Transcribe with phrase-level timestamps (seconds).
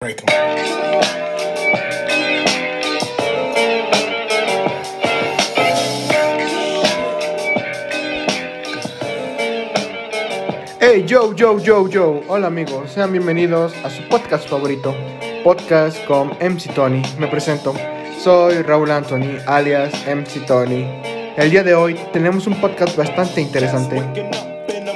[0.00, 0.14] 'em.
[10.80, 12.20] Hey, yo, yo, yo, yo.
[12.28, 14.94] Hola amigos, sean bienvenidos a su podcast favorito,
[15.42, 17.02] podcast con MC Tony.
[17.18, 17.74] Me presento,
[18.22, 20.86] soy Raúl Anthony, alias MC Tony.
[21.36, 24.00] El día de hoy tenemos un podcast bastante interesante.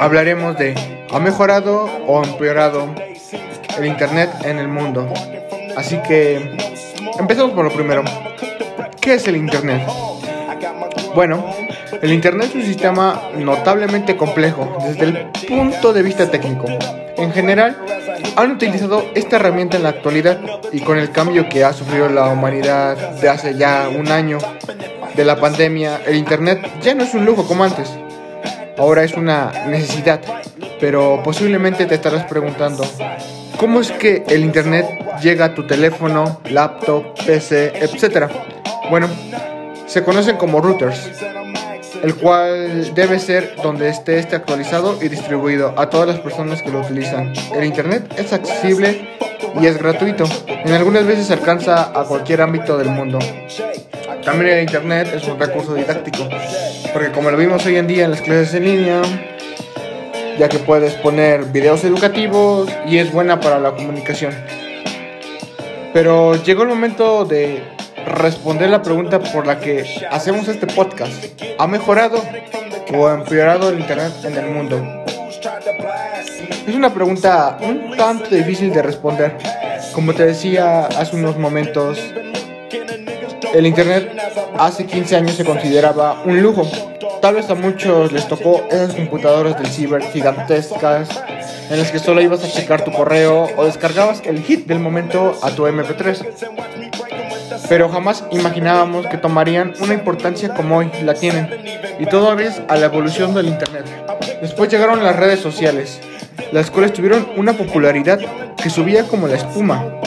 [0.00, 0.74] Hablaremos de
[1.12, 2.92] ¿ha mejorado o empeorado
[3.78, 5.12] el Internet en el mundo?
[5.76, 6.56] Así que
[7.18, 8.02] empecemos por lo primero.
[9.00, 9.82] ¿Qué es el Internet?
[11.14, 11.44] Bueno,
[12.02, 16.66] el Internet es un sistema notablemente complejo desde el punto de vista técnico.
[17.16, 17.76] En general,
[18.36, 20.38] han utilizado esta herramienta en la actualidad
[20.72, 24.38] y con el cambio que ha sufrido la humanidad de hace ya un año
[25.16, 27.90] de la pandemia, el Internet ya no es un lujo como antes.
[28.76, 30.20] Ahora es una necesidad,
[30.78, 32.84] pero posiblemente te estarás preguntando,
[33.58, 34.86] ¿cómo es que el Internet
[35.20, 38.28] llega a tu teléfono, laptop, PC, etcétera?
[38.88, 39.08] Bueno,
[39.86, 41.10] se conocen como routers,
[42.02, 46.70] el cual debe ser donde esté este actualizado y distribuido a todas las personas que
[46.70, 47.32] lo utilizan.
[47.54, 49.08] El Internet es accesible
[49.60, 50.24] y es gratuito.
[50.46, 53.18] En algunas veces alcanza a cualquier ámbito del mundo.
[54.24, 56.28] También el Internet es un recurso didáctico,
[56.92, 59.02] porque como lo vimos hoy en día en las clases en línea,
[60.38, 64.32] ya que puedes poner videos educativos y es buena para la comunicación.
[65.92, 67.62] Pero llegó el momento de
[68.06, 71.24] responder la pregunta por la que hacemos este podcast.
[71.58, 72.22] ¿Ha mejorado
[72.94, 75.04] o ha empeorado el Internet en el mundo?
[76.66, 79.36] Es una pregunta un tanto difícil de responder.
[79.92, 81.98] Como te decía hace unos momentos,
[83.54, 84.12] el Internet
[84.58, 86.68] hace 15 años se consideraba un lujo.
[87.20, 91.08] Tal vez a muchos les tocó esas computadoras del ciber gigantescas
[91.70, 95.38] en las que solo ibas a checar tu correo o descargabas el hit del momento
[95.42, 96.48] a tu MP3
[97.68, 101.48] pero jamás imaginábamos que tomarían una importancia como hoy la tienen,
[101.98, 103.84] y todo a la evolución del Internet.
[104.40, 106.00] Después llegaron las redes sociales,
[106.52, 108.18] las cuales tuvieron una popularidad
[108.56, 110.00] que subía como la espuma,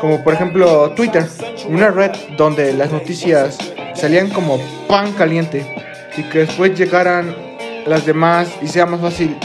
[0.00, 1.26] como por ejemplo Twitter,
[1.68, 3.58] una red donde las noticias
[3.94, 5.66] salían como pan caliente,
[6.16, 7.34] y que después llegaran
[7.86, 9.36] las demás y sea más fácil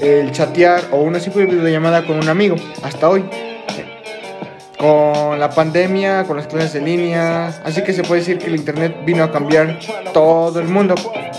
[0.00, 3.24] el chatear o una simple videollamada con un amigo, hasta hoy
[4.78, 8.56] con la pandemia, con las clases en línea, así que se puede decir que el
[8.56, 9.78] internet vino a cambiar
[10.12, 10.94] todo el mundo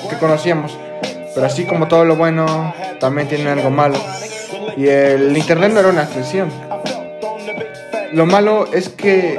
[0.10, 0.78] que conocíamos.
[1.34, 3.98] Pero así como todo lo bueno, también tiene algo malo.
[4.76, 6.50] Y el internet no era una excepción.
[8.14, 9.38] Lo malo es que,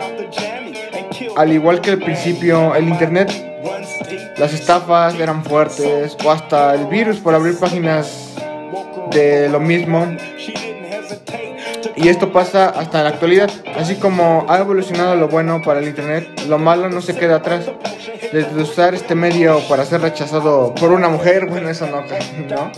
[1.36, 3.47] al igual que al principio, el internet,
[4.38, 8.34] las estafas eran fuertes, o hasta el virus por abrir páginas
[9.10, 10.06] de lo mismo
[12.00, 13.50] y esto pasa hasta la actualidad.
[13.76, 17.66] Así como ha evolucionado lo bueno para el Internet, lo malo no se queda atrás.
[18.32, 22.02] Desde usar este medio para ser rechazado por una mujer, bueno, eso no,
[22.48, 22.70] ¿no?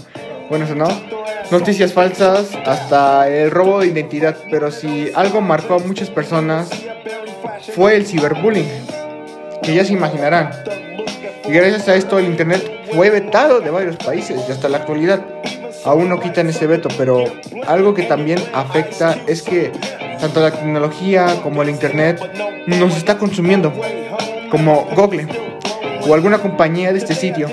[0.48, 0.88] Bueno, eso no.
[1.50, 4.36] Noticias falsas, hasta el robo de identidad.
[4.50, 6.70] Pero si algo marcó a muchas personas,
[7.74, 8.68] fue el ciberbullying.
[9.62, 10.50] Que ya se imaginarán.
[11.50, 12.62] Y gracias a esto el Internet
[12.94, 15.20] fue vetado de varios países y hasta la actualidad
[15.84, 17.24] aún no quitan ese veto, pero
[17.66, 19.72] algo que también afecta es que
[20.20, 22.20] tanto la tecnología como el Internet
[22.68, 23.72] nos está consumiendo,
[24.48, 25.26] como Google
[26.06, 27.48] o alguna compañía de este sitio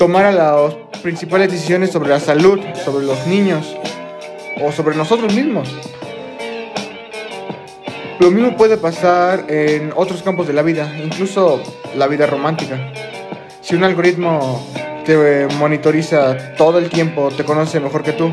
[0.00, 3.76] tomara las principales decisiones sobre la salud, sobre los niños
[4.60, 5.72] o sobre nosotros mismos.
[8.22, 11.60] Lo mismo puede pasar en otros campos de la vida, incluso
[11.96, 12.92] la vida romántica.
[13.60, 14.64] Si un algoritmo
[15.04, 18.32] te monitoriza todo el tiempo, te conoce mejor que tú.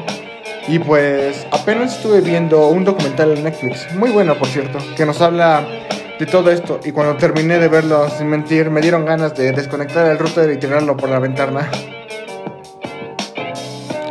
[0.67, 5.21] Y pues apenas estuve viendo un documental en Netflix, muy bueno por cierto, que nos
[5.21, 5.65] habla
[6.19, 6.79] de todo esto.
[6.85, 10.59] Y cuando terminé de verlo, sin mentir, me dieron ganas de desconectar el router y
[10.59, 11.67] tirarlo por la ventana.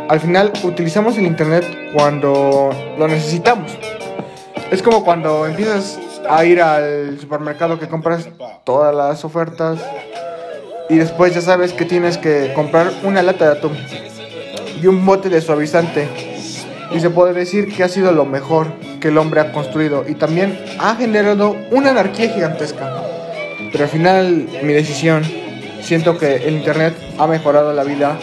[0.09, 1.63] Al final utilizamos el internet
[1.93, 3.78] cuando lo necesitamos.
[4.71, 5.99] Es como cuando empiezas
[6.29, 8.29] a ir al supermercado que compras
[8.63, 9.79] todas las ofertas
[10.89, 13.75] y después ya sabes que tienes que comprar una lata de atún
[14.79, 16.07] y un bote de suavizante.
[16.91, 18.67] Y se puede decir que ha sido lo mejor
[18.99, 23.03] que el hombre ha construido y también ha generado una anarquía gigantesca.
[23.71, 25.23] Pero al final mi decisión,
[25.81, 28.19] siento que el Internet ha mejorado la vida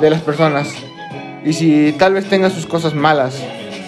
[0.00, 0.68] de las personas.
[1.44, 3.40] Y si tal vez tenga sus cosas malas,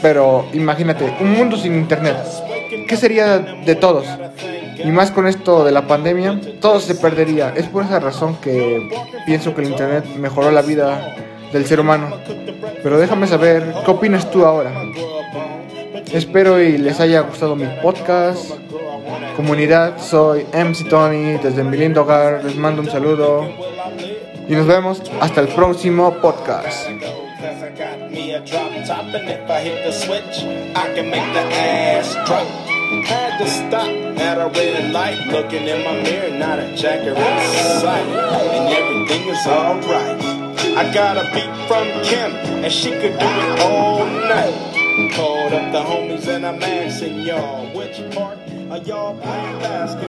[0.03, 2.17] pero imagínate, un mundo sin Internet,
[2.87, 4.07] ¿qué sería de todos?
[4.83, 7.53] Y más con esto de la pandemia, todo se perdería.
[7.57, 8.89] Es por esa razón que
[9.27, 11.17] pienso que el Internet mejoró la vida
[11.53, 12.17] del ser humano.
[12.83, 14.73] Pero déjame saber, ¿qué opinas tú ahora?
[16.13, 18.53] Espero y les haya gustado mi podcast.
[19.37, 22.45] Comunidad, soy MC Tony desde mi lindo hogar.
[22.45, 23.49] Les mando un saludo
[24.49, 26.89] y nos vemos hasta el próximo podcast.
[29.15, 30.45] And if I hit the switch,
[30.77, 32.47] I can make the ass drop.
[33.07, 33.89] Had to stop
[34.19, 39.29] at a red light, looking in my mirror, not a jacker in sight, and everything
[39.29, 40.23] is alright.
[40.77, 42.33] I got a beat from Kim,
[42.65, 44.75] and she could do it all night.
[45.15, 48.39] Called up the homies, and I'm asking y'all, which part
[48.71, 49.89] are y'all playing basketball?